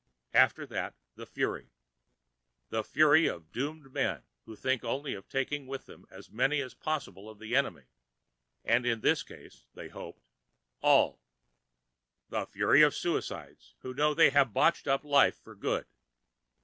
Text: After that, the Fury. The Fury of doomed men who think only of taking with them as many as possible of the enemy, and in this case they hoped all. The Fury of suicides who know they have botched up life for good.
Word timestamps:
After 0.33 0.65
that, 0.65 0.95
the 1.13 1.27
Fury. 1.27 1.69
The 2.69 2.83
Fury 2.83 3.27
of 3.27 3.51
doomed 3.51 3.93
men 3.93 4.23
who 4.45 4.55
think 4.55 4.83
only 4.83 5.13
of 5.13 5.29
taking 5.29 5.67
with 5.67 5.85
them 5.85 6.07
as 6.09 6.31
many 6.31 6.59
as 6.59 6.73
possible 6.73 7.29
of 7.29 7.37
the 7.37 7.55
enemy, 7.55 7.83
and 8.63 8.83
in 8.87 9.01
this 9.01 9.21
case 9.21 9.67
they 9.75 9.89
hoped 9.89 10.25
all. 10.81 11.21
The 12.29 12.47
Fury 12.47 12.81
of 12.81 12.95
suicides 12.95 13.75
who 13.81 13.93
know 13.93 14.15
they 14.15 14.31
have 14.31 14.53
botched 14.53 14.87
up 14.87 15.03
life 15.05 15.37
for 15.39 15.53
good. 15.53 15.85